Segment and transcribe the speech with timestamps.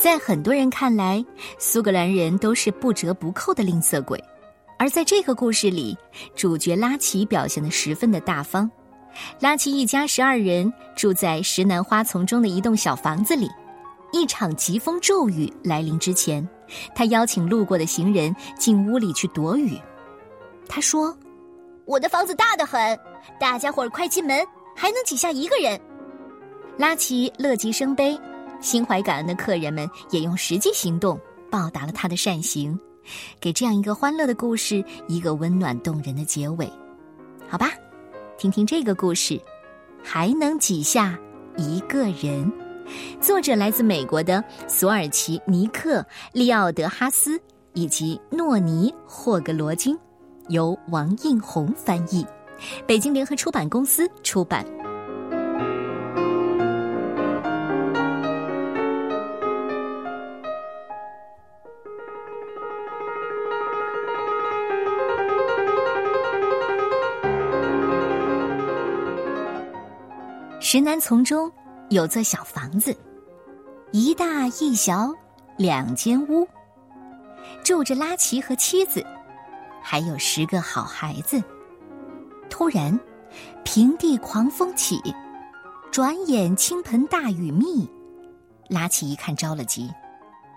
[0.00, 1.22] 在很多人看来，
[1.58, 4.18] 苏格兰人都是不折不扣的吝啬鬼，
[4.78, 5.94] 而在这个故事里，
[6.34, 8.68] 主角拉奇表现得十分的大方。
[9.40, 13.46] 拉奇一家十二人住在石楠花丛中的一栋小房子里。
[14.10, 16.48] 一场疾风骤雨来临之前，
[16.94, 19.78] 他邀请路过的行人进屋里去躲雨。
[20.66, 21.14] 他说
[21.84, 22.98] ：“我的房子大得很，
[23.38, 24.44] 大家伙儿快进门，
[24.74, 25.78] 还能挤下一个人。”
[26.78, 28.18] 拉奇乐极生悲，
[28.60, 31.18] 心怀感恩的客人们也用实际行动
[31.50, 32.78] 报答了他的善行，
[33.40, 36.70] 给这样一个欢乐的故事一个温暖动人的结尾。
[37.48, 37.72] 好吧，
[38.38, 39.40] 听听这个故事，
[40.02, 41.18] 还能挤下
[41.56, 42.50] 一个人。
[43.20, 47.40] 作者来自美国的索尔奇尼克利奥德哈斯
[47.72, 49.96] 以及诺尼霍格罗金，
[50.48, 52.26] 由王映红翻译，
[52.86, 54.79] 北京联合出版公司出版。
[70.72, 71.50] 石楠丛中。
[71.88, 72.96] 有座小房子，
[73.90, 75.12] 一大一小
[75.56, 76.46] 两间屋，
[77.64, 79.04] 住着拉奇和妻子，
[79.82, 81.42] 还有十个好孩子。
[82.48, 82.96] 突然，
[83.64, 85.00] 平地狂风起，
[85.90, 87.90] 转眼倾盆大雨密。
[88.68, 89.90] 拉奇一看着了急，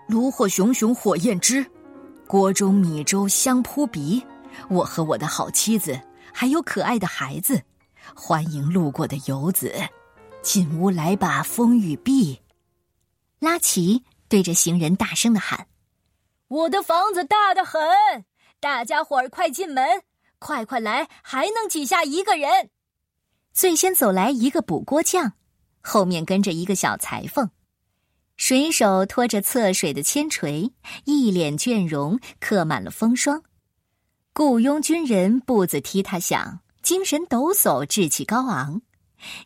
[0.06, 1.66] 炉火熊熊火焰之，
[2.28, 4.24] 锅中米粥香扑鼻。
[4.68, 6.00] 我和我的好妻子，
[6.32, 7.60] 还有可爱的孩子，
[8.14, 9.74] 欢迎路过的游子。
[10.44, 12.38] 进屋来把，风雨避。
[13.38, 15.66] 拉奇对着行人大声的喊
[16.48, 17.80] ：“我的房子大得很，
[18.60, 20.02] 大家伙儿快进门，
[20.38, 22.68] 快快来，还能挤下一个人。”
[23.54, 25.32] 最先走来一个补锅匠，
[25.80, 27.50] 后面跟着一个小裁缝，
[28.36, 30.70] 水手拖着测水的铅锤，
[31.04, 33.42] 一脸倦容，刻满了风霜。
[34.34, 38.82] 雇佣军人步子踢踏响，精神抖擞，志气高昂。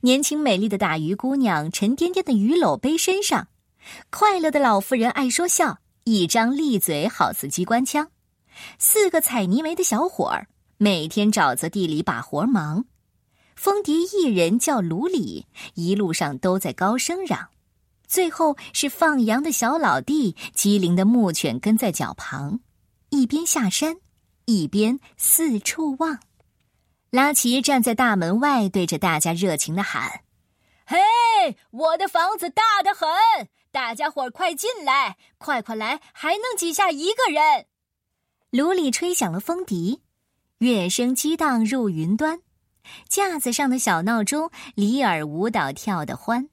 [0.00, 3.49] 年轻美丽的大鱼姑娘沉甸甸的鱼篓背身上，
[4.11, 8.11] 快乐的老妇人爱说笑，一张利嘴好似机关枪。
[8.78, 12.84] 四个采泥煤的小伙儿每天沼泽地里把活忙。
[13.55, 17.49] 风笛一人叫卢里，一路上都在高声嚷。
[18.06, 22.61] 最后是放羊的小老弟，机灵的牧犬跟在脚旁，
[23.11, 23.97] 一边下山，
[24.47, 26.19] 一边四处望。
[27.10, 30.20] 拉奇站在大门外，对着大家热情的喊
[30.84, 30.98] ：“嘿，
[31.70, 33.08] 我的房子大得很，
[33.70, 37.64] 大家伙儿快进来，快快来，还能挤下一个人。”
[38.52, 40.02] 炉里吹响了风笛，
[40.58, 42.41] 乐声激荡入云端，
[43.08, 46.50] 架子上的小闹钟里尔舞蹈跳得欢，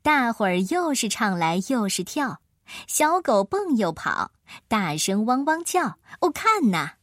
[0.00, 2.40] 大伙儿又是唱来又是跳，
[2.86, 4.32] 小狗蹦又跑，
[4.66, 5.98] 大声汪汪叫。
[6.20, 6.94] 哦，看呐！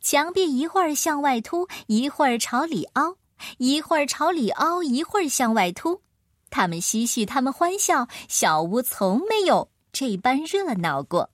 [0.00, 3.16] 墙壁一会儿向外凸，一会儿朝里凹，
[3.58, 6.02] 一会儿朝里凹，一会儿向外凸。
[6.50, 11.30] 他们嬉戏，他们欢笑，小屋从没有这般热闹过。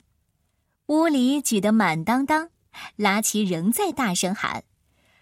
[0.86, 2.50] 屋里挤得满当当，
[2.96, 4.64] 拉奇仍在大声喊：“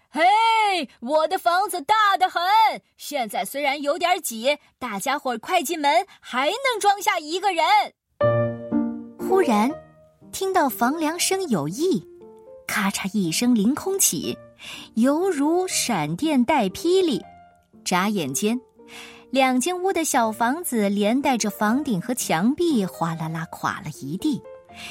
[0.09, 2.41] 嘿，我的房子大得很！
[2.95, 7.65] 现在虽然有点挤，大家伙快进门，还能装下一个人。”
[9.19, 9.69] 忽然，
[10.31, 12.16] 听到房梁声有异。
[12.67, 14.37] 咔嚓一声，凌空起，
[14.95, 17.23] 犹如闪电带霹雳。
[17.83, 18.59] 眨眼间，
[19.31, 24.41] 两间屋的小房子连带着房顶和墙壁哗啦啦垮了一地。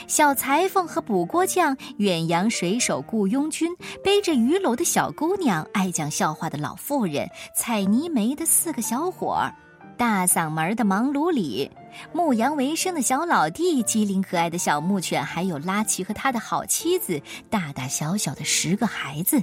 [0.08, 3.70] 小裁缝和补锅匠、远洋水手、雇佣军、
[4.02, 9.54] 背着鱼篓的小姑娘、爱讲笑话的老妇人、采泥煤的四个小伙儿。
[9.96, 11.70] 大嗓门的忙碌里，
[12.12, 19.42] 牧羊为生的小老弟，机灵可爱的小牧犬，还有拉奇和他的好妻子，大大小小的十个孩子，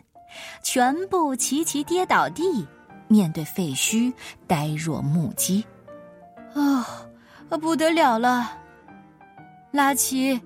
[0.62, 2.68] 全部齐齐跌倒地，
[3.08, 4.14] 面对废墟，
[4.48, 5.66] 呆若木鸡。
[6.54, 7.08] 啊，
[7.60, 8.60] 不得了了！
[9.72, 10.40] 拉奇，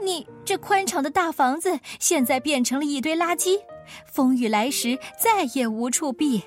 [0.00, 3.58] 你这宽敞的大房子，现在变成了一堆垃圾，
[4.06, 6.40] 风雨来时再也无处避。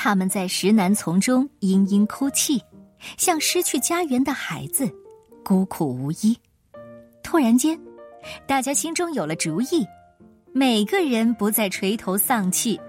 [0.00, 2.62] 他们在石楠丛中嘤嘤哭泣，
[3.16, 4.88] 像失去家园的孩子，
[5.44, 6.38] 孤苦无依。
[7.20, 7.76] 突然间，
[8.46, 9.84] 大家心中有了主意，
[10.52, 12.80] 每个人不再垂头丧气。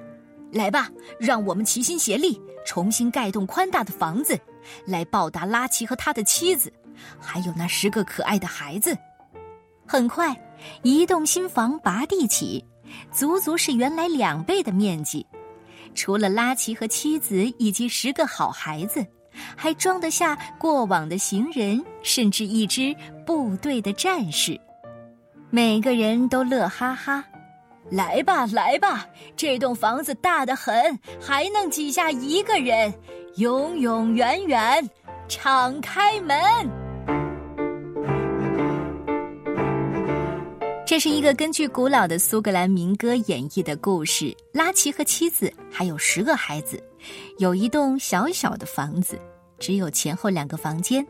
[0.52, 0.88] 来吧，
[1.20, 4.40] 让我们齐心协力，重新盖栋宽大的房子，
[4.86, 6.72] 来报答拉奇和他的妻子，
[7.20, 8.96] 还有那十个可爱的孩子。
[9.88, 10.40] 很快，
[10.84, 12.64] 一栋新房拔地起，
[13.12, 15.26] 足足是原来两倍的面积。
[15.94, 19.06] 除了拉奇和妻子以及十个好孩子，
[19.56, 22.96] 还装得下过往的行人，甚至一支
[23.26, 24.60] 部队的战士。
[25.50, 27.24] 每个人都乐哈哈。
[27.90, 32.94] 来吧，来吧，这栋房子大得很，还能挤下一个人，
[33.38, 34.88] 永永远远，
[35.28, 36.38] 敞开门。
[40.90, 44.36] 这是一个根据古老的苏格兰民歌演绎的故事。
[44.52, 46.84] 拉奇和妻子还有十个孩子，
[47.38, 49.22] 有一栋小小的房子，
[49.60, 51.06] 只有前后两个房间。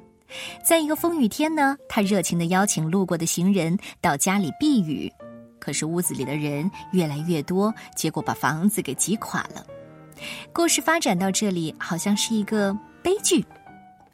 [0.68, 5.10] 在一个风雨天呢，他热情地邀请路过的行人到家里避雨。
[5.60, 9.66] 可是屋子里的人越来越多，结果把房子给挤垮了。
[10.52, 13.46] 故事发展到这里，好像是一个悲剧。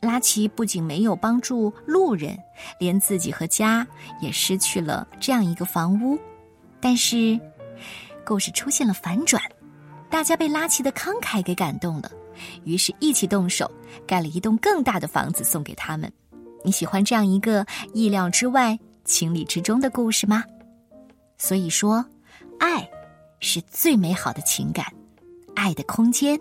[0.06, 2.38] 拉奇不仅没有帮助路人，
[2.80, 3.86] 连自己和家
[4.22, 6.18] 也失去了这样一个房屋。
[6.80, 7.40] 但是，
[8.26, 9.42] 故事出现了反转，
[10.10, 12.12] 大家被拉奇的慷慨给感动了，
[12.64, 13.70] 于是一起动手
[14.06, 16.12] 盖了一栋更大的房子送给他们。
[16.64, 20.44] 你喜欢这样一个意料之外、情理之中的故事吗？
[21.38, 22.06] 所以说，
[22.60, 22.88] 爱
[23.40, 24.86] 是最美好的情感，
[25.56, 26.40] 爱的空间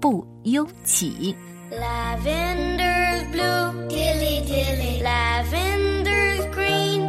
[0.00, 1.34] 不拥挤。
[3.34, 7.02] blue, dilly dilly, lavender's green.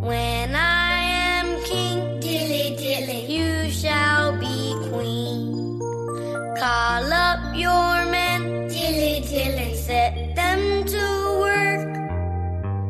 [0.00, 0.92] When I
[1.28, 4.56] am king, dilly dilly, you shall be
[4.90, 5.78] queen.
[6.62, 11.04] Call up your men, dilly dilly, set them to
[11.44, 11.92] work.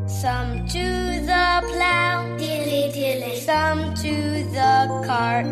[0.09, 0.87] Some to
[1.31, 4.15] the plow, dilly dilly, some to
[4.59, 4.75] the
[5.09, 5.47] cart,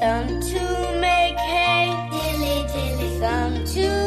[0.00, 0.64] some to
[1.00, 4.01] make hay, dilly dilly, some to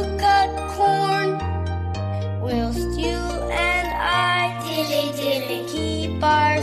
[2.46, 3.18] Whilst you
[3.50, 5.66] and I dilly dilly.
[5.68, 6.62] keep our